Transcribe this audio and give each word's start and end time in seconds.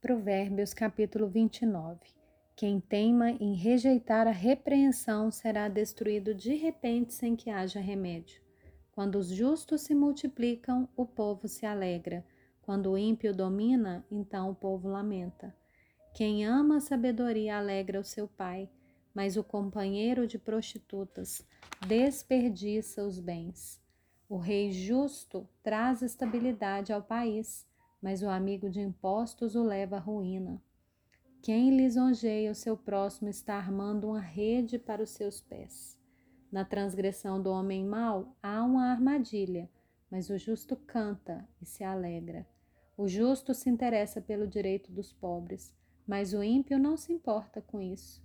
Provérbios 0.00 0.72
capítulo 0.72 1.28
29 1.28 1.98
Quem 2.56 2.80
teima 2.80 3.32
em 3.32 3.52
rejeitar 3.52 4.26
a 4.26 4.30
repreensão 4.30 5.30
será 5.30 5.68
destruído 5.68 6.34
de 6.34 6.54
repente 6.54 7.12
sem 7.12 7.36
que 7.36 7.50
haja 7.50 7.80
remédio. 7.80 8.40
Quando 8.92 9.16
os 9.16 9.28
justos 9.28 9.82
se 9.82 9.94
multiplicam, 9.94 10.88
o 10.96 11.04
povo 11.04 11.46
se 11.46 11.66
alegra. 11.66 12.24
Quando 12.62 12.90
o 12.90 12.96
ímpio 12.96 13.34
domina, 13.34 14.02
então 14.10 14.48
o 14.48 14.54
povo 14.54 14.88
lamenta. 14.88 15.54
Quem 16.14 16.46
ama 16.46 16.78
a 16.78 16.80
sabedoria 16.80 17.58
alegra 17.58 18.00
o 18.00 18.04
seu 18.04 18.26
pai, 18.26 18.70
mas 19.12 19.36
o 19.36 19.44
companheiro 19.44 20.26
de 20.26 20.38
prostitutas 20.38 21.46
desperdiça 21.86 23.04
os 23.04 23.20
bens. 23.20 23.78
O 24.30 24.38
rei 24.38 24.72
justo 24.72 25.46
traz 25.62 26.00
estabilidade 26.00 26.90
ao 26.90 27.02
país 27.02 27.68
mas 28.00 28.22
o 28.22 28.28
amigo 28.28 28.70
de 28.70 28.80
impostos 28.80 29.54
o 29.54 29.62
leva 29.62 29.96
à 29.96 29.98
ruína. 29.98 30.62
Quem 31.42 31.76
lisonjeia 31.76 32.50
o 32.50 32.54
seu 32.54 32.76
próximo 32.76 33.28
está 33.28 33.54
armando 33.54 34.08
uma 34.08 34.20
rede 34.20 34.78
para 34.78 35.02
os 35.02 35.10
seus 35.10 35.40
pés. 35.40 35.98
Na 36.52 36.64
transgressão 36.64 37.40
do 37.40 37.50
homem 37.50 37.84
mau 37.84 38.36
há 38.42 38.62
uma 38.62 38.90
armadilha, 38.90 39.70
mas 40.10 40.28
o 40.28 40.36
justo 40.36 40.76
canta 40.76 41.48
e 41.62 41.64
se 41.64 41.84
alegra. 41.84 42.46
O 42.96 43.08
justo 43.08 43.54
se 43.54 43.70
interessa 43.70 44.20
pelo 44.20 44.46
direito 44.46 44.92
dos 44.92 45.12
pobres, 45.12 45.74
mas 46.06 46.34
o 46.34 46.42
ímpio 46.42 46.78
não 46.78 46.96
se 46.96 47.12
importa 47.12 47.62
com 47.62 47.80
isso. 47.80 48.22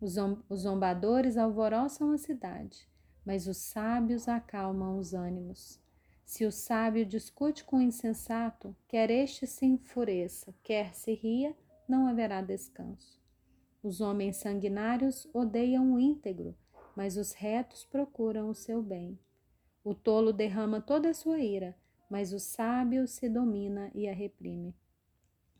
Os 0.00 0.14
zombadores 0.60 1.36
alvoroçam 1.36 2.12
a 2.12 2.18
cidade, 2.18 2.88
mas 3.24 3.46
os 3.46 3.56
sábios 3.56 4.28
acalmam 4.28 4.98
os 4.98 5.12
ânimos. 5.12 5.80
Se 6.26 6.44
o 6.44 6.50
sábio 6.50 7.06
discute 7.06 7.64
com 7.64 7.76
o 7.76 7.80
insensato, 7.80 8.74
quer 8.88 9.12
este 9.12 9.46
se 9.46 9.64
enfureça, 9.64 10.52
quer 10.60 10.92
se 10.92 11.14
ria, 11.14 11.56
não 11.88 12.08
haverá 12.08 12.42
descanso. 12.42 13.22
Os 13.80 14.00
homens 14.00 14.36
sanguinários 14.38 15.28
odeiam 15.32 15.94
o 15.94 16.00
íntegro, 16.00 16.54
mas 16.96 17.16
os 17.16 17.32
retos 17.32 17.84
procuram 17.84 18.50
o 18.50 18.54
seu 18.56 18.82
bem. 18.82 19.16
O 19.84 19.94
tolo 19.94 20.32
derrama 20.32 20.80
toda 20.80 21.10
a 21.10 21.14
sua 21.14 21.38
ira, 21.38 21.76
mas 22.10 22.32
o 22.32 22.40
sábio 22.40 23.06
se 23.06 23.28
domina 23.28 23.88
e 23.94 24.08
a 24.08 24.12
reprime. 24.12 24.74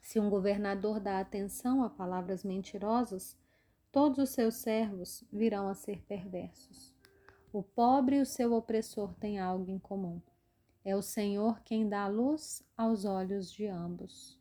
Se 0.03 0.19
um 0.19 0.29
governador 0.29 0.99
dá 0.99 1.21
atenção 1.21 1.85
a 1.85 1.89
palavras 1.89 2.43
mentirosas, 2.43 3.39
todos 3.93 4.19
os 4.19 4.31
seus 4.31 4.57
servos 4.57 5.23
virão 5.33 5.69
a 5.69 5.75
ser 5.75 6.03
perversos. 6.03 6.93
O 7.53 7.63
pobre 7.63 8.17
e 8.17 8.21
o 8.21 8.27
seu 8.27 8.53
opressor 8.53 9.15
têm 9.15 9.39
algo 9.39 9.71
em 9.71 9.79
comum 9.79 10.21
é 10.87 10.95
o 10.95 11.03
Senhor 11.03 11.61
quem 11.65 11.89
dá 11.89 12.07
luz 12.07 12.65
aos 12.77 13.05
olhos 13.05 13.51
de 13.51 13.67
ambos. 13.67 14.39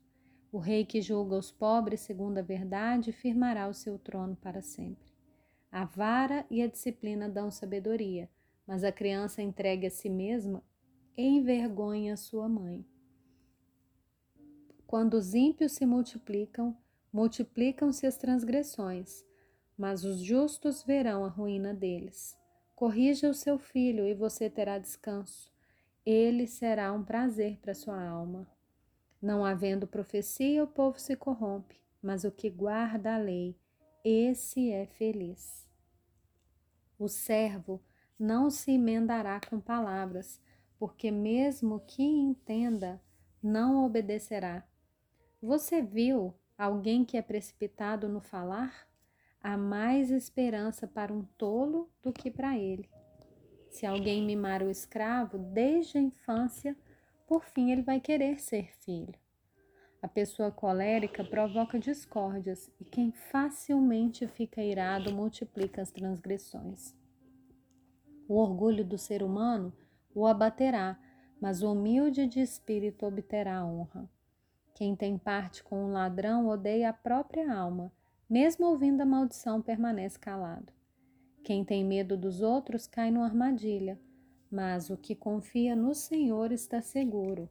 O 0.52 0.58
rei 0.58 0.86
que 0.86 1.02
julga 1.02 1.36
os 1.36 1.50
pobres 1.50 2.02
segundo 2.02 2.38
a 2.38 2.42
verdade 2.42 3.10
firmará 3.10 3.66
o 3.66 3.74
seu 3.74 3.98
trono 3.98 4.36
para 4.36 4.62
sempre. 4.62 5.12
A 5.72 5.84
vara 5.84 6.46
e 6.48 6.62
a 6.62 6.68
disciplina 6.68 7.28
dão 7.28 7.50
sabedoria, 7.50 8.30
mas 8.64 8.84
a 8.84 8.92
criança 8.92 9.42
entregue 9.42 9.88
a 9.88 9.90
si 9.90 10.08
mesma 10.08 10.62
envergonha 11.18 12.16
sua 12.16 12.48
mãe. 12.48 12.86
Quando 14.86 15.14
os 15.14 15.34
ímpios 15.34 15.72
se 15.72 15.84
multiplicam, 15.84 16.78
multiplicam-se 17.12 18.06
as 18.06 18.16
transgressões, 18.16 19.24
mas 19.76 20.04
os 20.04 20.20
justos 20.20 20.84
verão 20.84 21.24
a 21.24 21.28
ruína 21.28 21.74
deles. 21.74 22.38
Corrija 22.76 23.28
o 23.28 23.34
seu 23.34 23.58
filho 23.58 24.06
e 24.06 24.14
você 24.14 24.48
terá 24.48 24.78
descanso 24.78 25.55
ele 26.06 26.46
será 26.46 26.92
um 26.92 27.02
prazer 27.02 27.58
para 27.58 27.74
sua 27.74 28.00
alma. 28.00 28.46
Não 29.20 29.44
havendo 29.44 29.88
profecia, 29.88 30.62
o 30.62 30.68
povo 30.68 31.00
se 31.00 31.16
corrompe, 31.16 31.80
mas 32.00 32.22
o 32.22 32.30
que 32.30 32.48
guarda 32.48 33.16
a 33.16 33.18
lei, 33.18 33.58
esse 34.04 34.70
é 34.70 34.86
feliz. 34.86 35.68
O 36.96 37.08
servo 37.08 37.82
não 38.16 38.48
se 38.50 38.70
emendará 38.70 39.40
com 39.50 39.60
palavras, 39.60 40.40
porque 40.78 41.10
mesmo 41.10 41.80
que 41.80 42.04
entenda, 42.04 43.02
não 43.42 43.84
obedecerá. 43.84 44.64
Você 45.42 45.82
viu 45.82 46.32
alguém 46.56 47.04
que 47.04 47.16
é 47.16 47.22
precipitado 47.22 48.08
no 48.08 48.20
falar? 48.20 48.88
Há 49.40 49.56
mais 49.56 50.10
esperança 50.10 50.86
para 50.86 51.12
um 51.12 51.24
tolo 51.36 51.90
do 52.02 52.12
que 52.12 52.30
para 52.30 52.56
ele. 52.56 52.88
Se 53.70 53.84
alguém 53.84 54.24
mimar 54.24 54.62
o 54.62 54.70
escravo 54.70 55.38
desde 55.38 55.98
a 55.98 56.00
infância, 56.00 56.76
por 57.26 57.44
fim 57.44 57.70
ele 57.70 57.82
vai 57.82 58.00
querer 58.00 58.38
ser 58.40 58.72
filho. 58.80 59.14
A 60.00 60.08
pessoa 60.08 60.50
colérica 60.50 61.24
provoca 61.24 61.78
discórdias 61.78 62.70
e 62.80 62.84
quem 62.84 63.10
facilmente 63.10 64.26
fica 64.28 64.62
irado 64.62 65.12
multiplica 65.12 65.82
as 65.82 65.90
transgressões. 65.90 66.94
O 68.28 68.36
orgulho 68.36 68.84
do 68.84 68.98
ser 68.98 69.22
humano 69.22 69.72
o 70.14 70.26
abaterá, 70.26 70.98
mas 71.40 71.62
o 71.62 71.72
humilde 71.72 72.26
de 72.26 72.40
espírito 72.40 73.04
obterá 73.04 73.64
honra. 73.64 74.08
Quem 74.74 74.96
tem 74.96 75.18
parte 75.18 75.62
com 75.62 75.84
um 75.84 75.92
ladrão 75.92 76.48
odeia 76.48 76.90
a 76.90 76.92
própria 76.92 77.52
alma, 77.52 77.92
mesmo 78.28 78.66
ouvindo 78.66 79.02
a 79.02 79.06
maldição 79.06 79.60
permanece 79.60 80.18
calado. 80.18 80.72
Quem 81.46 81.64
tem 81.64 81.84
medo 81.84 82.16
dos 82.16 82.42
outros 82.42 82.88
cai 82.88 83.08
numa 83.08 83.24
armadilha, 83.24 84.00
mas 84.50 84.90
o 84.90 84.96
que 84.96 85.14
confia 85.14 85.76
no 85.76 85.94
Senhor 85.94 86.50
está 86.50 86.82
seguro. 86.82 87.48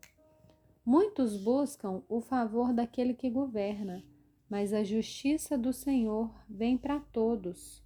Muitos 0.85 1.41
buscam 1.41 2.03
o 2.09 2.19
favor 2.19 2.73
daquele 2.73 3.13
que 3.13 3.29
governa, 3.29 4.03
mas 4.49 4.73
a 4.73 4.83
justiça 4.83 5.57
do 5.57 5.71
Senhor 5.71 6.29
vem 6.49 6.77
para 6.77 6.99
todos. 6.99 7.81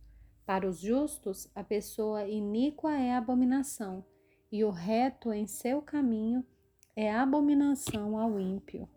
Para 0.47 0.67
os 0.67 0.79
justos, 0.79 1.47
a 1.53 1.63
pessoa 1.63 2.27
iníqua 2.27 2.91
é 2.97 3.13
abominação, 3.13 4.03
e 4.51 4.63
o 4.63 4.71
reto 4.71 5.31
em 5.31 5.45
seu 5.45 5.79
caminho 5.79 6.43
é 6.95 7.13
abominação 7.13 8.17
ao 8.17 8.39
ímpio. 8.39 8.89